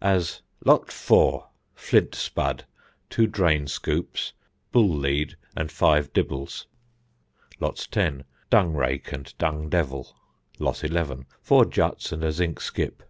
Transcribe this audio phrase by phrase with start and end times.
[0.00, 1.48] As "Lot 4.
[1.74, 2.64] Flint spud,
[3.08, 4.32] two drain scoops,
[4.70, 6.66] bull lead and five dibbles.
[7.58, 8.22] Lot 10.
[8.50, 10.14] Dung rake and dung devil.
[10.60, 11.26] Lot 11.
[11.40, 13.02] Four juts and a zinc skip."